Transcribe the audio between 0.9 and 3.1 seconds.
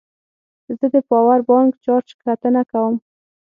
د پاور بانک چارج کتنه کوم.